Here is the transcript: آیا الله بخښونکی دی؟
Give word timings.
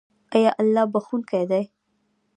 آیا 0.35 0.51
الله 0.61 0.83
بخښونکی 0.93 1.43
دی؟ 1.49 1.63